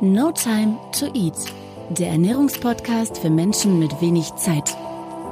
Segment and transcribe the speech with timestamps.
[0.00, 1.34] No Time to Eat,
[1.90, 4.76] der Ernährungspodcast für Menschen mit wenig Zeit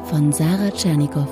[0.06, 1.28] von Sarah Tschernikow.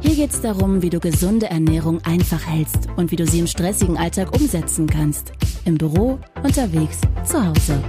[0.00, 3.48] Hier geht es darum, wie du gesunde Ernährung einfach hältst und wie du sie im
[3.48, 5.32] stressigen Alltag umsetzen kannst.
[5.64, 7.82] Im Büro, unterwegs, zu Hause.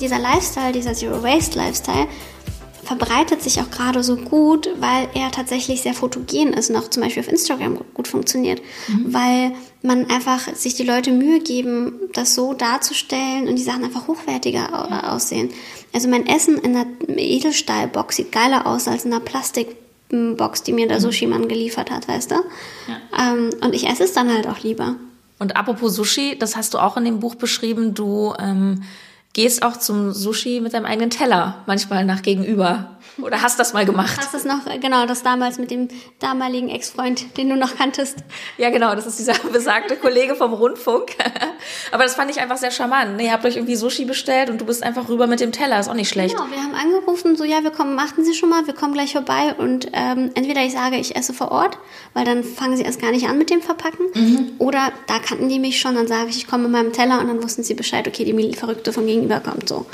[0.00, 2.06] Dieser Lifestyle, dieser Zero Waste Lifestyle,
[2.96, 7.02] verbreitet sich auch gerade so gut, weil er tatsächlich sehr fotogen ist und auch zum
[7.02, 9.14] Beispiel auf Instagram gut funktioniert, mhm.
[9.14, 9.52] weil
[9.82, 15.10] man einfach sich die Leute Mühe geben, das so darzustellen und die Sachen einfach hochwertiger
[15.10, 15.50] aussehen.
[15.94, 20.86] Also mein Essen in einer Edelstahlbox sieht geiler aus als in einer Plastikbox, die mir
[20.86, 21.02] der mhm.
[21.02, 22.34] Sushi-Mann geliefert hat, weißt du?
[22.34, 23.32] Ja.
[23.32, 24.96] Ähm, und ich esse es dann halt auch lieber.
[25.38, 28.82] Und apropos Sushi, das hast du auch in dem Buch beschrieben, du ähm,
[29.32, 32.98] gehst auch zum Sushi mit deinem eigenen Teller manchmal nach gegenüber.
[33.20, 34.18] Oder hast das mal gemacht?
[34.18, 38.18] Hast es noch, genau, das damals mit dem damaligen Ex-Freund, den du noch kanntest.
[38.56, 41.16] Ja, genau, das ist dieser besagte Kollege vom Rundfunk.
[41.92, 43.20] Aber das fand ich einfach sehr charmant.
[43.20, 45.88] Ihr habt euch irgendwie Sushi bestellt und du bist einfach rüber mit dem Teller, ist
[45.88, 46.34] auch nicht schlecht.
[46.36, 49.12] Genau, wir haben angerufen, so, ja, wir kommen, machten Sie schon mal, wir kommen gleich
[49.12, 51.78] vorbei und ähm, entweder ich sage, ich esse vor Ort,
[52.14, 54.52] weil dann fangen sie erst gar nicht an mit dem Verpacken, mhm.
[54.58, 57.28] oder da kannten die mich schon, dann sage ich, ich komme mit meinem Teller und
[57.28, 59.86] dann wussten sie Bescheid, okay, die Verrückte von gegenüber kommt, so.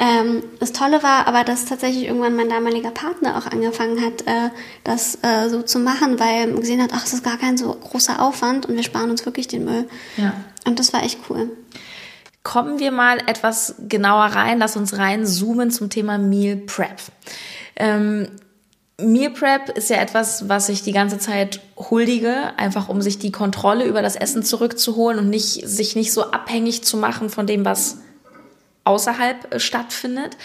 [0.00, 4.50] Ähm, das Tolle war aber, dass tatsächlich irgendwann mein damaliger Partner auch angefangen hat, äh,
[4.84, 7.72] das äh, so zu machen, weil man gesehen hat, ach, es ist gar kein so
[7.72, 9.88] großer Aufwand und wir sparen uns wirklich den Müll.
[10.16, 10.34] Ja.
[10.64, 11.50] Und das war echt cool.
[12.44, 17.00] Kommen wir mal etwas genauer rein, lass uns rein zoomen zum Thema Meal Prep.
[17.74, 18.28] Ähm,
[19.00, 23.32] Meal Prep ist ja etwas, was ich die ganze Zeit huldige, einfach um sich die
[23.32, 27.64] Kontrolle über das Essen zurückzuholen und nicht, sich nicht so abhängig zu machen von dem,
[27.64, 27.98] was
[28.88, 30.36] außerhalb äh, stattfindet.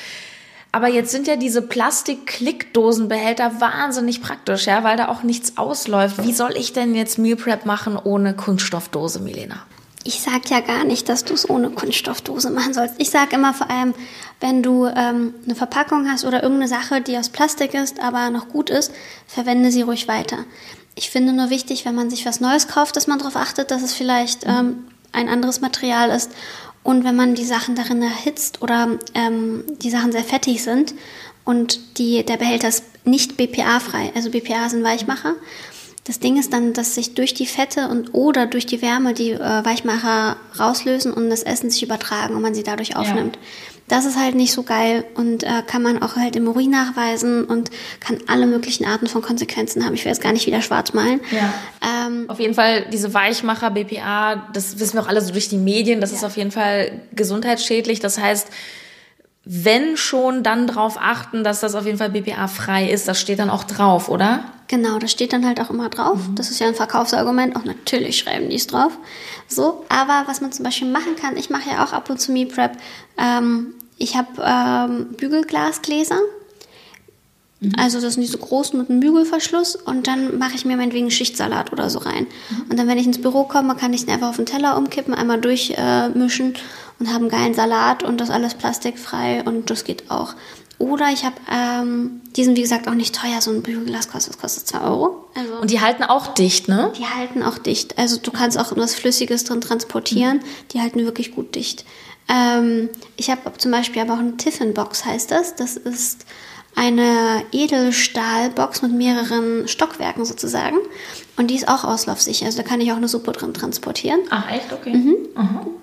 [0.72, 6.24] Aber jetzt sind ja diese Plastik-Klickdosenbehälter wahnsinnig praktisch, ja, weil da auch nichts ausläuft.
[6.24, 9.68] Wie soll ich denn jetzt Meal Prep machen ohne Kunststoffdose, Milena?
[10.04, 12.96] Ich sag ja gar nicht, dass du es ohne Kunststoffdose machen sollst.
[12.98, 13.94] Ich sag immer vor allem,
[14.42, 18.50] wenn du ähm, eine Verpackung hast oder irgendeine Sache, die aus Plastik ist, aber noch
[18.50, 18.92] gut ist,
[19.28, 20.38] verwende sie ruhig weiter.
[20.96, 23.84] Ich finde nur wichtig, wenn man sich was Neues kauft, dass man darauf achtet, dass
[23.84, 26.32] es vielleicht ähm, ein anderes Material ist
[26.84, 30.94] und wenn man die Sachen darin erhitzt oder ähm, die Sachen sehr fettig sind
[31.46, 35.36] und die, der Behälter ist nicht BPA-frei, also BPA sind Weichmacher.
[36.06, 39.32] Das Ding ist dann, dass sich durch die Fette und oder durch die Wärme die
[39.32, 43.38] äh, Weichmacher rauslösen und das Essen sich übertragen und man sie dadurch aufnimmt.
[43.38, 43.42] Ja.
[43.88, 47.44] Das ist halt nicht so geil und äh, kann man auch halt im Urin nachweisen
[47.44, 49.94] und kann alle möglichen Arten von Konsequenzen haben.
[49.94, 51.20] Ich will jetzt gar nicht wieder schwarz malen.
[51.32, 51.54] Ja.
[52.08, 55.58] Ähm, auf jeden Fall diese Weichmacher, BPA, das wissen wir auch alle so durch die
[55.58, 56.18] Medien, das ja.
[56.18, 58.00] ist auf jeden Fall gesundheitsschädlich.
[58.00, 58.48] Das heißt,
[59.46, 63.08] wenn schon, dann darauf achten, dass das auf jeden Fall BPA-frei ist.
[63.08, 64.46] Das steht dann auch drauf, oder?
[64.74, 66.18] Genau, das steht dann halt auch immer drauf.
[66.28, 66.34] Mhm.
[66.34, 67.56] Das ist ja ein Verkaufsargument.
[67.56, 68.98] Auch natürlich schreiben die es drauf.
[69.48, 72.32] So, aber was man zum Beispiel machen kann, ich mache ja auch ab und zu
[72.32, 72.72] Meal Prep.
[73.20, 76.18] Ähm, ich habe ähm, Bügelglasgläser.
[77.60, 77.74] Mhm.
[77.78, 81.72] Also das sind diese großen mit einem Bügelverschluss und dann mache ich mir meinetwegen Schichtsalat
[81.72, 82.26] oder so rein.
[82.50, 82.72] Mhm.
[82.72, 85.14] Und dann, wenn ich ins Büro komme, kann ich den einfach auf den Teller umkippen,
[85.14, 86.58] einmal durchmischen äh,
[86.98, 90.34] und habe einen geilen Salat und das alles plastikfrei und das geht auch.
[90.84, 94.38] Oder ich habe, ähm, die sind wie gesagt auch nicht teuer, so ein Bügelglas kostet,
[94.38, 95.30] kostet 2 Euro.
[95.34, 96.92] Also, und die halten auch dicht, ne?
[96.98, 97.98] Die halten auch dicht.
[97.98, 100.68] Also du kannst auch was Flüssiges drin transportieren, mhm.
[100.74, 101.86] die halten wirklich gut dicht.
[102.28, 105.56] Ähm, ich habe zum Beispiel aber auch eine Tiffin-Box, heißt das.
[105.56, 106.26] Das ist
[106.76, 110.78] eine Edelstahlbox mit mehreren Stockwerken sozusagen.
[111.36, 112.46] Und die ist auch auslaufsicher.
[112.46, 114.20] Also da kann ich auch eine Suppe drin transportieren.
[114.30, 114.72] Ach, echt?
[114.72, 114.94] Okay.
[114.94, 115.16] Mhm.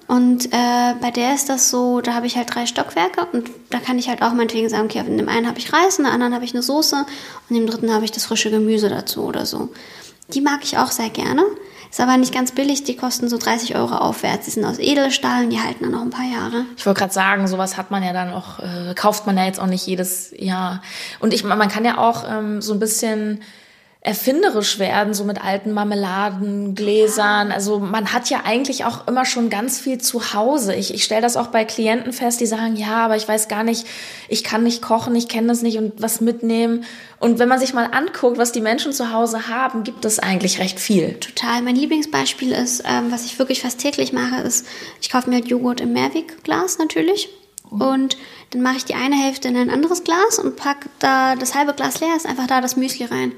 [0.07, 3.79] Und äh, bei der ist das so, da habe ich halt drei Stockwerke und da
[3.79, 6.13] kann ich halt auch meinetwegen sagen, okay, in dem einen habe ich Reis, in dem
[6.13, 9.23] anderen habe ich eine Soße und in dem dritten habe ich das frische Gemüse dazu
[9.23, 9.69] oder so.
[10.33, 11.45] Die mag ich auch sehr gerne.
[11.91, 14.45] Ist aber nicht ganz billig, die kosten so 30 Euro aufwärts.
[14.45, 16.65] Die sind aus Edelstahl und die halten dann noch ein paar Jahre.
[16.77, 19.59] Ich wollte gerade sagen, sowas hat man ja dann auch, äh, kauft man ja jetzt
[19.59, 20.83] auch nicht jedes Jahr.
[21.19, 23.41] Und ich, man kann ja auch ähm, so ein bisschen
[24.03, 27.53] erfinderisch werden, so mit alten Marmeladengläsern.
[27.53, 30.75] Also man hat ja eigentlich auch immer schon ganz viel zu Hause.
[30.75, 33.63] Ich, ich stelle das auch bei Klienten fest, die sagen, ja, aber ich weiß gar
[33.63, 33.87] nicht,
[34.29, 36.85] ich kann nicht kochen, ich kenne das nicht und was mitnehmen.
[37.19, 40.61] Und wenn man sich mal anguckt, was die Menschen zu Hause haben, gibt es eigentlich
[40.61, 41.15] recht viel.
[41.21, 41.61] Total.
[41.61, 44.67] Mein Lieblingsbeispiel ist, ähm, was ich wirklich fast täglich mache, ist,
[45.03, 47.29] ich kaufe mir halt Joghurt im Mehrwegglas natürlich.
[47.71, 47.83] Mhm.
[47.83, 48.17] Und
[48.53, 51.75] dann mache ich die eine Hälfte in ein anderes Glas und packe da das halbe
[51.75, 53.33] Glas leer, ist einfach da das Müsli rein.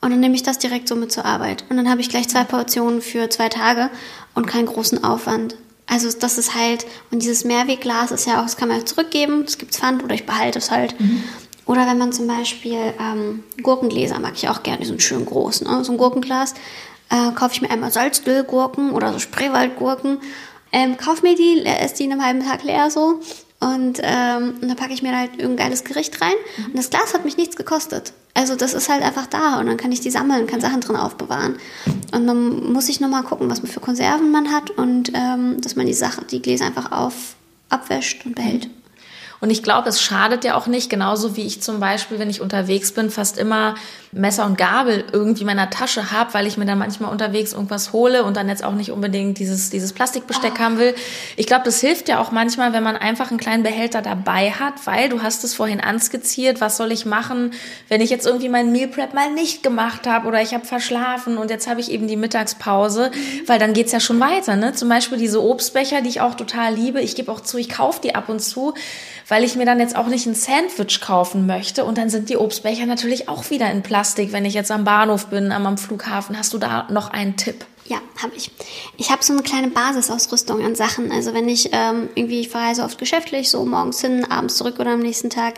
[0.00, 1.64] Und dann nehme ich das direkt so mit zur Arbeit.
[1.68, 3.90] Und dann habe ich gleich zwei Portionen für zwei Tage
[4.34, 5.56] und keinen großen Aufwand.
[5.86, 9.44] Also das ist halt, und dieses Mehrwegglas ist ja auch, das kann man ja zurückgeben,
[9.44, 10.98] das gibt's Pfand oder ich behalte es halt.
[11.00, 11.22] Mhm.
[11.64, 15.62] Oder wenn man zum Beispiel ähm, Gurkengläser mag ich auch gerne, die sind schön groß,
[15.62, 15.84] ne?
[15.84, 16.54] so ein Gurkenglas.
[17.08, 20.18] äh, kaufe ich mir einmal Salzdüllgurken oder so Spreewaldgurken.
[20.72, 23.20] Ähm, kauf mir die, esse die in einem halben Tag leer so.
[23.58, 26.34] Und, ähm, und dann packe ich mir halt irgendein geiles Gericht rein.
[26.66, 28.12] Und das Glas hat mich nichts gekostet.
[28.34, 30.96] Also das ist halt einfach da und dann kann ich die sammeln, kann Sachen drin
[30.96, 31.56] aufbewahren.
[32.12, 35.74] Und dann muss ich nochmal gucken, was man für Konserven man hat und ähm, dass
[35.74, 37.34] man die Sache, die Gläser einfach auf,
[37.70, 38.68] abwäscht und behält.
[39.40, 42.40] Und ich glaube, es schadet ja auch nicht, genauso wie ich zum Beispiel, wenn ich
[42.40, 43.74] unterwegs bin, fast immer
[44.12, 47.92] Messer und Gabel irgendwie in meiner Tasche habe, weil ich mir dann manchmal unterwegs irgendwas
[47.92, 50.60] hole und dann jetzt auch nicht unbedingt dieses, dieses Plastikbesteck oh.
[50.60, 50.94] haben will.
[51.36, 54.86] Ich glaube, das hilft ja auch manchmal, wenn man einfach einen kleinen Behälter dabei hat,
[54.86, 57.52] weil du hast es vorhin anskizziert, was soll ich machen,
[57.88, 61.36] wenn ich jetzt irgendwie meinen Meal Prep mal nicht gemacht habe oder ich habe verschlafen
[61.36, 63.48] und jetzt habe ich eben die Mittagspause, mhm.
[63.48, 64.56] weil dann geht's ja schon weiter.
[64.56, 64.72] Ne?
[64.72, 67.00] Zum Beispiel diese Obstbecher, die ich auch total liebe.
[67.00, 68.74] Ich gebe auch zu, ich kaufe die ab und zu,
[69.28, 71.84] weil ich mir dann jetzt auch nicht ein Sandwich kaufen möchte.
[71.84, 75.26] Und dann sind die Obstbecher natürlich auch wieder in Plastik, wenn ich jetzt am Bahnhof
[75.26, 76.38] bin, am Flughafen.
[76.38, 77.64] Hast du da noch einen Tipp?
[77.88, 78.50] Ja, habe ich.
[78.96, 81.12] Ich habe so eine kleine Basisausrüstung an Sachen.
[81.12, 84.92] Also wenn ich ähm, irgendwie, ich verreise oft geschäftlich, so morgens hin, abends zurück oder
[84.92, 85.54] am nächsten Tag.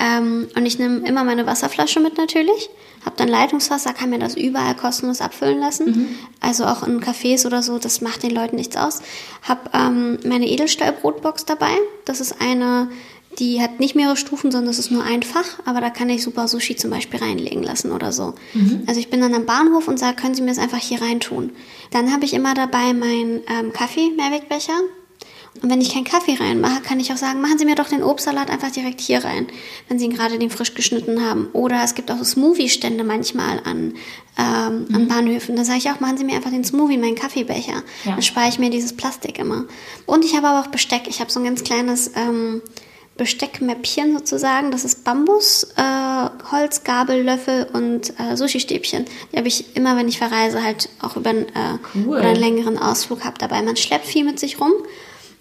[0.00, 2.70] Ähm, und ich nehme immer meine Wasserflasche mit natürlich.
[3.04, 5.86] Habe dann Leitungswasser, kann mir das überall kostenlos abfüllen lassen.
[5.86, 6.08] Mhm.
[6.40, 9.02] Also auch in Cafés oder so, das macht den Leuten nichts aus.
[9.42, 11.72] Habe ähm, meine Edelstahlbrotbox dabei.
[12.06, 12.90] Das ist eine,
[13.38, 15.58] die hat nicht mehrere Stufen, sondern es ist nur ein Fach.
[15.66, 18.34] Aber da kann ich super Sushi zum Beispiel reinlegen lassen oder so.
[18.54, 18.84] Mhm.
[18.86, 21.52] Also ich bin dann am Bahnhof und sage, können Sie mir das einfach hier reintun.
[21.90, 24.80] Dann habe ich immer dabei meinen ähm, Kaffee-Mehrwegbecher.
[25.62, 28.04] Und wenn ich keinen Kaffee reinmache, kann ich auch sagen, machen Sie mir doch den
[28.04, 29.48] Obstsalat einfach direkt hier rein,
[29.88, 31.48] wenn Sie ihn gerade den frisch geschnitten haben.
[31.52, 33.94] Oder es gibt auch so Smoothie-Stände manchmal an,
[34.38, 34.94] ähm, mhm.
[34.94, 35.56] an Bahnhöfen.
[35.56, 37.82] Da sage ich auch, machen Sie mir einfach den Smoothie, meinen Kaffeebecher.
[38.04, 38.12] Ja.
[38.12, 39.64] Dann spare ich mir dieses Plastik immer.
[40.06, 41.02] Und ich habe aber auch Besteck.
[41.08, 42.62] Ich habe so ein ganz kleines ähm,
[43.16, 44.70] Besteckmäppchen sozusagen.
[44.70, 49.04] Das ist Bambus, äh, Holz, Gabel, Löffel und äh, Sushi-Stäbchen.
[49.32, 52.18] Die habe ich immer, wenn ich verreise, halt auch über einen, äh, cool.
[52.18, 53.60] einen längeren Ausflug habe dabei.
[53.60, 54.72] Man schleppt viel mit sich rum.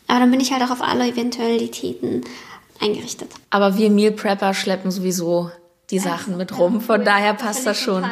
[0.10, 2.24] Aber dann bin ich halt auch auf alle Eventualitäten
[2.82, 3.32] eingerichtet.
[3.52, 5.52] Aber wir Meal Prepper schleppen sowieso
[5.92, 6.82] die Sachen mit rum.
[6.82, 8.06] Von daher passt das schon.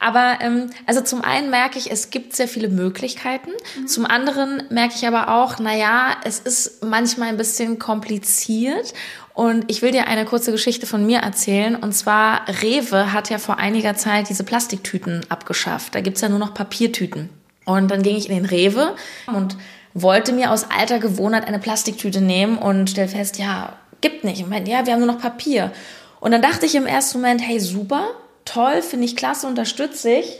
[0.00, 3.50] Aber ähm, also zum einen merke ich, es gibt sehr viele Möglichkeiten.
[3.78, 3.86] Mhm.
[3.86, 8.92] Zum anderen merke ich aber auch, na ja, es ist manchmal ein bisschen kompliziert.
[9.32, 11.76] Und ich will dir eine kurze Geschichte von mir erzählen.
[11.76, 15.94] Und zwar, Rewe hat ja vor einiger Zeit diese Plastiktüten abgeschafft.
[15.94, 17.28] Da gibt's ja nur noch Papiertüten.
[17.66, 18.94] Und dann ging ich in den Rewe
[19.26, 19.56] und
[20.02, 23.72] wollte mir aus alter Gewohnheit eine Plastiktüte nehmen und stell fest, ja,
[24.02, 24.40] gibt nicht.
[24.40, 25.72] Ich meine, ja, wir haben nur noch Papier.
[26.20, 28.10] Und dann dachte ich im ersten Moment, hey, super,
[28.44, 30.38] toll, finde ich klasse, unterstütze ich.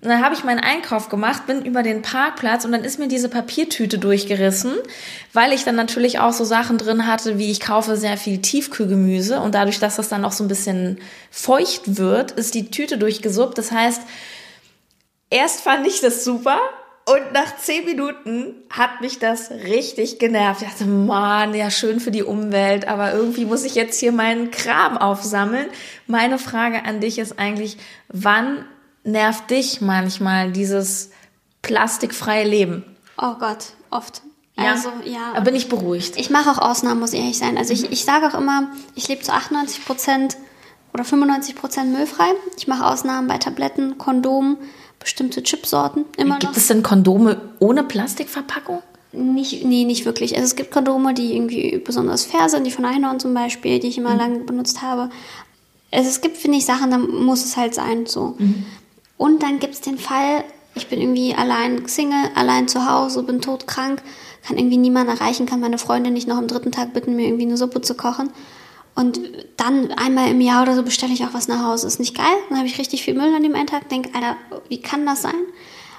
[0.00, 3.08] Und dann habe ich meinen Einkauf gemacht, bin über den Parkplatz und dann ist mir
[3.08, 4.74] diese Papiertüte durchgerissen,
[5.32, 9.40] weil ich dann natürlich auch so Sachen drin hatte, wie ich kaufe sehr viel Tiefkühlgemüse
[9.40, 10.98] und dadurch, dass das dann auch so ein bisschen
[11.30, 13.56] feucht wird, ist die Tüte durchgesuppt.
[13.56, 14.02] Das heißt,
[15.30, 16.58] erst fand ich das super,
[17.06, 20.62] und nach zehn Minuten hat mich das richtig genervt.
[20.62, 24.50] Ich dachte, Mann, ja, schön für die Umwelt, aber irgendwie muss ich jetzt hier meinen
[24.50, 25.66] Kram aufsammeln.
[26.06, 27.76] Meine Frage an dich ist eigentlich,
[28.08, 28.64] wann
[29.02, 31.10] nervt dich manchmal dieses
[31.60, 32.84] plastikfreie Leben?
[33.18, 34.22] Oh Gott, oft.
[34.56, 35.32] Ja, also, ja.
[35.34, 36.16] Da bin ich beruhigt.
[36.16, 37.58] Ich mache auch Ausnahmen, muss ich ehrlich sein.
[37.58, 40.36] Also ich, ich sage auch immer, ich lebe zu 98 Prozent
[40.94, 42.28] oder 95 Prozent müllfrei.
[42.56, 44.56] Ich mache Ausnahmen bei Tabletten, Kondomen,
[45.04, 46.58] bestimmte Chipsorten immer Gibt noch.
[46.58, 48.82] es denn Kondome ohne Plastikverpackung?
[49.12, 50.34] Nicht, nee, nicht wirklich.
[50.34, 53.88] Also es gibt Kondome, die irgendwie besonders fair sind, die von Einhorn zum Beispiel, die
[53.88, 54.18] ich immer mhm.
[54.18, 55.10] lange benutzt habe.
[55.92, 58.06] Also es gibt, finde ich, Sachen, da muss es halt sein.
[58.06, 58.34] so.
[58.38, 58.64] Mhm.
[59.16, 60.42] Und dann gibt es den Fall,
[60.74, 64.02] ich bin irgendwie allein Single, allein zu Hause, bin todkrank,
[64.44, 67.44] kann irgendwie niemand erreichen, kann meine Freundin nicht noch am dritten Tag bitten, mir irgendwie
[67.44, 68.30] eine Suppe zu kochen.
[68.94, 69.20] Und
[69.56, 71.86] dann einmal im Jahr oder so bestelle ich auch was nach Hause.
[71.86, 72.36] Ist nicht geil.
[72.48, 73.88] Dann habe ich richtig viel Müll an dem einen Tag.
[73.88, 74.36] Denke, Alter,
[74.68, 75.34] wie kann das sein?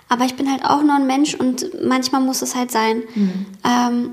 [0.07, 3.03] Aber ich bin halt auch nur ein Mensch und manchmal muss es halt sein.
[3.15, 3.45] Mhm.
[3.63, 4.11] Ähm,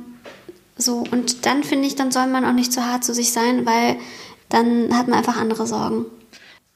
[0.76, 3.66] so, und dann finde ich, dann soll man auch nicht zu hart zu sich sein,
[3.66, 3.98] weil
[4.48, 6.06] dann hat man einfach andere Sorgen.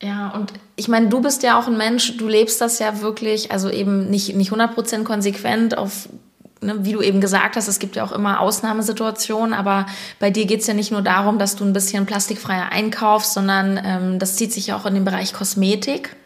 [0.02, 3.50] Ja, und ich meine, du bist ja auch ein Mensch, du lebst das ja wirklich,
[3.50, 6.08] also eben nicht, nicht 100% konsequent auf
[6.60, 9.86] ne, wie du eben gesagt hast, es gibt ja auch immer Ausnahmesituationen, aber
[10.18, 14.18] bei dir geht's ja nicht nur darum, dass du ein bisschen plastikfreier einkaufst, sondern ähm,
[14.18, 16.16] das zieht sich ja auch in den Bereich Kosmetik.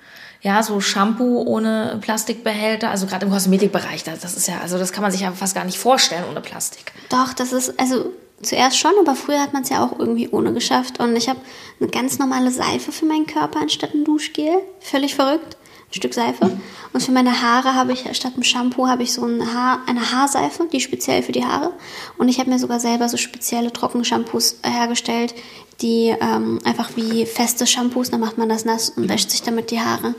[0.43, 4.91] Ja, so Shampoo ohne Plastikbehälter, also gerade im Kosmetikbereich, das, das ist ja, also das
[4.91, 6.93] kann man sich ja fast gar nicht vorstellen ohne Plastik.
[7.11, 8.11] Doch, das ist, also
[8.43, 10.99] zuerst schon, aber früher hat man es ja auch irgendwie ohne geschafft.
[10.99, 11.41] Und ich habe
[11.79, 14.63] eine ganz normale Seife für meinen Körper anstatt ein Duschgel.
[14.81, 15.57] Völlig verrückt.
[15.91, 16.59] Stück Seife.
[16.93, 20.13] Und für meine Haare habe ich statt einem Shampoo habe ich so ein Haar, eine
[20.13, 21.73] Haarseife, die speziell für die Haare.
[22.19, 25.35] Und ich habe mir sogar selber so spezielle Trockenshampoos hergestellt,
[25.81, 29.71] die ähm, einfach wie feste Shampoos, dann macht man das nass und wäscht sich damit
[29.71, 30.15] die Haare.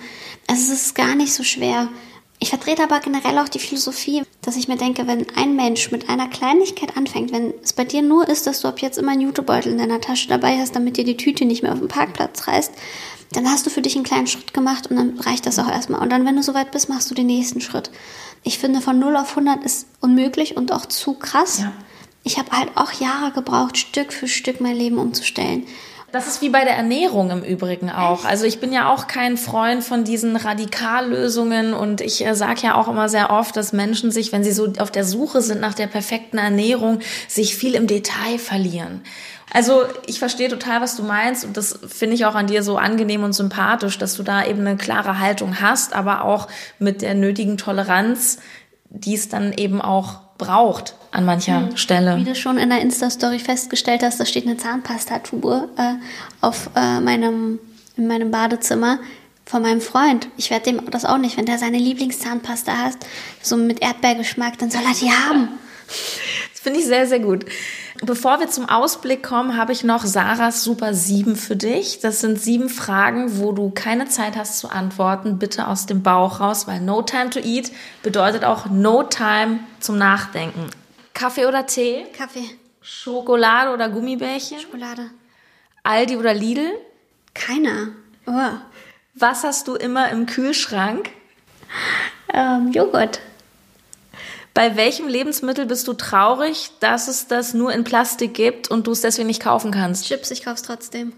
[0.47, 1.87] Also es ist gar nicht so schwer.
[2.43, 6.09] Ich vertrete aber generell auch die Philosophie, dass ich mir denke, wenn ein Mensch mit
[6.09, 9.21] einer Kleinigkeit anfängt, wenn es bei dir nur ist, dass du ab jetzt immer einen
[9.21, 12.47] Jutebeutel in deiner Tasche dabei hast, damit dir die Tüte nicht mehr auf den Parkplatz
[12.47, 12.73] reißt,
[13.33, 16.01] dann hast du für dich einen kleinen Schritt gemacht und dann reicht das auch erstmal.
[16.01, 17.91] Und dann, wenn du soweit bist, machst du den nächsten Schritt.
[18.41, 21.59] Ich finde, von 0 auf 100 ist unmöglich und auch zu krass.
[21.59, 21.71] Ja.
[22.23, 25.67] Ich habe halt auch Jahre gebraucht, Stück für Stück mein Leben umzustellen.
[26.11, 28.25] Das ist wie bei der Ernährung im Übrigen auch.
[28.25, 32.75] Also ich bin ja auch kein Freund von diesen Radikallösungen und ich äh, sage ja
[32.75, 35.73] auch immer sehr oft, dass Menschen sich, wenn sie so auf der Suche sind nach
[35.73, 36.99] der perfekten Ernährung,
[37.29, 39.03] sich viel im Detail verlieren.
[39.53, 42.77] Also ich verstehe total, was du meinst und das finde ich auch an dir so
[42.77, 47.15] angenehm und sympathisch, dass du da eben eine klare Haltung hast, aber auch mit der
[47.15, 48.39] nötigen Toleranz,
[48.89, 51.77] die es dann eben auch braucht an mancher mhm.
[51.77, 52.17] Stelle.
[52.17, 55.93] Wie du schon in der Insta-Story festgestellt hast, da steht eine Zahnpastatube äh,
[56.39, 57.59] auf äh, meinem,
[57.97, 58.99] in meinem Badezimmer
[59.45, 60.29] von meinem Freund.
[60.37, 62.97] Ich werde dem das auch nicht, wenn der seine Lieblingszahnpasta hat,
[63.41, 65.49] so mit Erdbeergeschmack, dann soll er die haben.
[66.53, 67.45] Das finde ich sehr, sehr gut.
[68.03, 71.99] Bevor wir zum Ausblick kommen, habe ich noch Sarahs Super 7 für dich.
[71.99, 75.37] Das sind sieben Fragen, wo du keine Zeit hast zu antworten.
[75.37, 79.99] Bitte aus dem Bauch raus, weil No Time to Eat bedeutet auch No Time zum
[79.99, 80.67] Nachdenken.
[81.21, 82.07] Kaffee oder Tee?
[82.17, 82.49] Kaffee.
[82.81, 84.59] Schokolade oder Gummibärchen?
[84.59, 85.11] Schokolade.
[85.83, 86.71] Aldi oder Lidl?
[87.35, 87.89] Keiner.
[88.25, 88.49] Oh.
[89.13, 91.11] Was hast du immer im Kühlschrank?
[92.33, 93.19] Ähm, Joghurt.
[94.55, 98.91] Bei welchem Lebensmittel bist du traurig, dass es das nur in Plastik gibt und du
[98.93, 100.07] es deswegen nicht kaufen kannst?
[100.07, 101.13] Chips, ich kauf's trotzdem.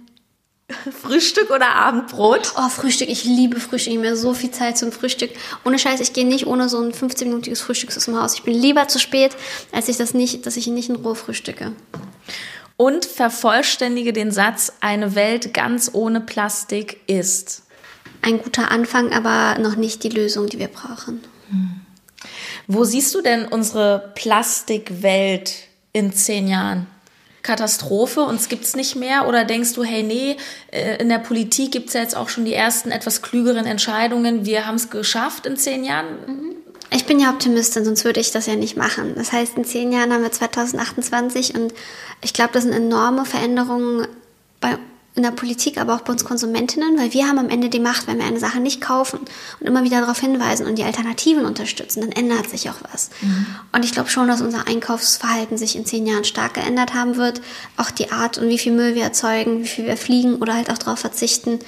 [1.02, 2.54] Frühstück oder Abendbrot?
[2.58, 3.10] Oh, Frühstück.
[3.10, 3.94] Ich liebe Frühstück.
[3.94, 5.32] Ich habe mir so viel Zeit zum Frühstück.
[5.66, 8.36] Ohne Scheiß, ich gehe nicht ohne so ein 15-minütiges Frühstück aus dem Haus.
[8.36, 9.36] Ich bin lieber zu spät,
[9.72, 11.72] als ich das nicht, dass ich nicht in Ruhe frühstücke.
[12.78, 17.64] Und vervollständige den Satz, eine Welt ganz ohne Plastik ist.
[18.22, 21.22] Ein guter Anfang, aber noch nicht die Lösung, die wir brauchen.
[21.50, 21.82] Hm.
[22.68, 25.54] Wo siehst du denn unsere Plastikwelt
[25.92, 26.88] in zehn Jahren?
[27.44, 29.28] Katastrophe, uns gibt's nicht mehr?
[29.28, 30.38] Oder denkst du, hey, nee,
[30.72, 34.66] äh, in der Politik gibt's ja jetzt auch schon die ersten etwas klügeren Entscheidungen, wir
[34.66, 36.08] haben es geschafft in zehn Jahren?
[36.26, 36.56] Mhm.
[36.90, 39.14] Ich bin ja Optimistin, sonst würde ich das ja nicht machen.
[39.16, 41.74] Das heißt, in zehn Jahren haben wir 2028 und
[42.22, 44.08] ich glaube, das sind enorme Veränderungen
[44.62, 44.78] bei
[45.16, 48.08] in der Politik, aber auch bei uns Konsumentinnen, weil wir haben am Ende die Macht,
[48.08, 49.20] wenn wir eine Sache nicht kaufen
[49.60, 53.12] und immer wieder darauf hinweisen und die Alternativen unterstützen, dann ändert sich auch was.
[53.22, 53.46] Mhm.
[53.72, 57.42] Und ich glaube schon, dass unser Einkaufsverhalten sich in zehn Jahren stark geändert haben wird.
[57.78, 60.72] Auch die Art und wie viel Müll wir erzeugen, wie viel wir fliegen oder halt
[60.72, 61.60] auch darauf verzichten.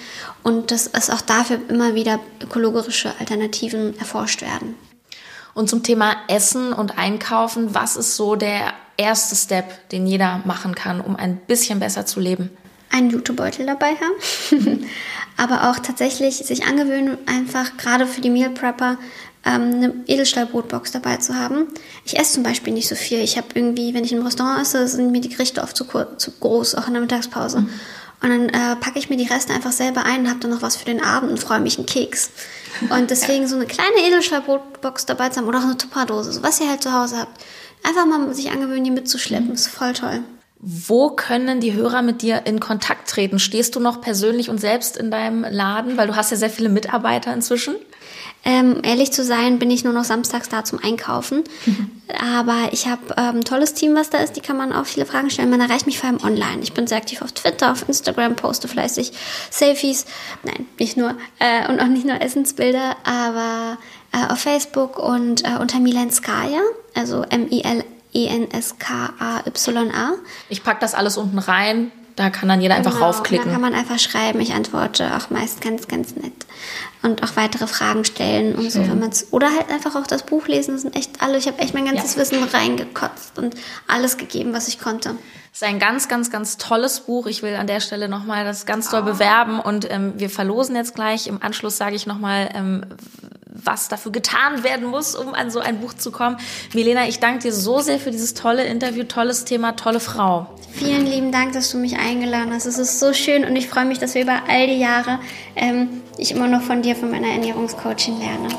[0.42, 4.74] Und dass es auch dafür immer wieder ökologische Alternativen erforscht werden.
[5.54, 10.74] Und zum Thema Essen und Einkaufen, was ist so der erste Step, den jeder machen
[10.74, 12.50] kann, um ein bisschen besser zu leben?
[12.92, 14.86] Einen Jutebeutel dabei haben,
[15.38, 18.98] aber auch tatsächlich sich angewöhnen, einfach gerade für die Meal Prepper
[19.46, 21.68] ähm, eine Edelstahlbrotbox dabei zu haben.
[22.04, 23.20] Ich esse zum Beispiel nicht so viel.
[23.20, 25.86] Ich habe irgendwie, wenn ich im Restaurant esse, sind mir die Gerichte oft zu,
[26.18, 27.62] zu groß, auch in der Mittagspause.
[27.62, 27.70] Mhm.
[28.22, 30.62] Und dann äh, packe ich mir die Reste einfach selber ein und habe dann noch
[30.64, 32.32] was für den Abend und freue mich einen Keks.
[32.90, 36.60] Und deswegen so eine kleine Edelstahlbrotbox dabei zu haben oder auch eine Tupperdose, so was
[36.60, 37.44] ihr halt zu Hause habt.
[37.84, 39.50] Einfach mal sich angewöhnen, die mitzuschleppen.
[39.50, 39.54] Mhm.
[39.54, 40.24] Ist voll toll.
[40.68, 43.38] Wo können die Hörer mit dir in Kontakt treten?
[43.38, 45.96] Stehst du noch persönlich und selbst in deinem Laden?
[45.96, 47.76] Weil du hast ja sehr viele Mitarbeiter inzwischen.
[48.44, 51.44] Ähm, ehrlich zu sein, bin ich nur noch samstags da zum Einkaufen.
[51.68, 51.92] Mhm.
[52.36, 54.38] Aber ich habe ähm, ein tolles Team, was da ist.
[54.38, 55.52] Die kann man auch viele Fragen stellen.
[55.52, 56.64] Man erreicht mich vor allem online.
[56.64, 59.12] Ich bin sehr aktiv auf Twitter, auf Instagram, poste fleißig
[59.52, 60.08] Selfies.
[60.42, 61.16] Nein, nicht nur.
[61.38, 63.78] Äh, und auch nicht nur Essensbilder, aber
[64.12, 66.62] äh, auf Facebook und äh, unter Milenskaya,
[66.96, 67.84] also M-I-L
[68.16, 70.14] E-N-S-K-A-Y-A.
[70.50, 71.92] Ich packe das alles unten rein.
[72.16, 73.48] Da kann dann jeder genau, einfach raufklicken.
[73.48, 74.40] Da kann man einfach schreiben.
[74.40, 76.34] Ich antworte auch meist ganz, ganz nett.
[77.04, 78.86] Und auch weitere Fragen stellen und Schön.
[78.86, 80.74] so, wenn man's Oder halt einfach auch das Buch lesen.
[80.74, 81.38] Das sind echt alle.
[81.38, 82.22] Ich habe echt mein ganzes ja.
[82.22, 83.56] Wissen reingekotzt und
[83.88, 85.10] alles gegeben, was ich konnte.
[85.10, 87.28] Das ist ein ganz, ganz, ganz tolles Buch.
[87.28, 89.12] Ich will an der Stelle nochmal das ganz toll oh.
[89.12, 91.28] bewerben und ähm, wir verlosen jetzt gleich.
[91.28, 92.86] Im Anschluss sage ich nochmal, ähm,
[93.64, 96.38] was dafür getan werden muss, um an so ein Buch zu kommen.
[96.74, 100.48] Milena, ich danke dir so sehr für dieses tolle Interview, tolles Thema, tolle Frau.
[100.72, 102.66] Vielen lieben Dank, dass du mich eingeladen hast.
[102.66, 105.20] Es ist so schön und ich freue mich, dass wir über all die Jahre
[105.56, 108.50] ähm, ich immer noch von dir, von meiner Ernährungscoachin lerne.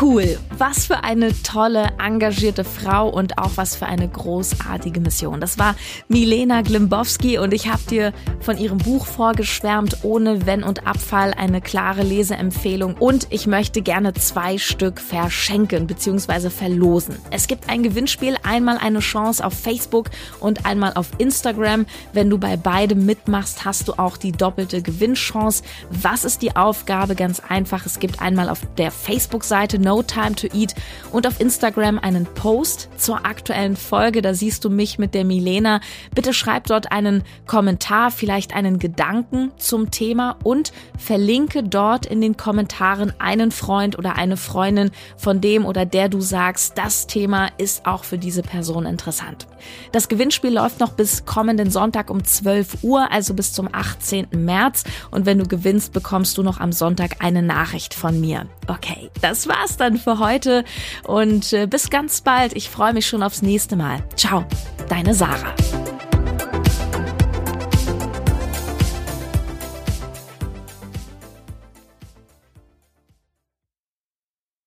[0.00, 0.38] Cool.
[0.58, 5.38] Was für eine tolle, engagierte Frau und auch was für eine großartige Mission.
[5.38, 5.74] Das war
[6.08, 11.60] Milena Glimbowski und ich habe dir von ihrem Buch vorgeschwärmt, ohne Wenn und Abfall, eine
[11.60, 16.48] klare Leseempfehlung und ich möchte gerne zwei Stück verschenken bzw.
[16.48, 17.16] verlosen.
[17.30, 20.08] Es gibt ein Gewinnspiel, einmal eine Chance auf Facebook
[20.40, 21.84] und einmal auf Instagram.
[22.14, 25.62] Wenn du bei beidem mitmachst, hast du auch die doppelte Gewinnchance.
[25.90, 27.14] Was ist die Aufgabe?
[27.14, 27.84] Ganz einfach.
[27.84, 30.74] Es gibt einmal auf der Facebook-Seite No Time to Eat
[31.12, 34.22] und auf Instagram einen Post zur aktuellen Folge.
[34.22, 35.80] Da siehst du mich mit der Milena.
[36.14, 42.36] Bitte schreib dort einen Kommentar, vielleicht einen Gedanken zum Thema und verlinke dort in den
[42.36, 47.86] Kommentaren einen Freund oder eine Freundin, von dem oder der du sagst, das Thema ist
[47.86, 49.46] auch für diese Person interessant.
[49.92, 54.28] Das Gewinnspiel läuft noch bis kommenden Sonntag um 12 Uhr, also bis zum 18.
[54.32, 54.84] März.
[55.10, 58.46] Und wenn du gewinnst, bekommst du noch am Sonntag eine Nachricht von mir.
[58.68, 60.35] Okay, das war's dann für heute
[61.04, 62.54] und äh, bis ganz bald.
[62.54, 64.02] Ich freue mich schon aufs nächste Mal.
[64.16, 64.44] Ciao,
[64.88, 65.54] deine Sarah.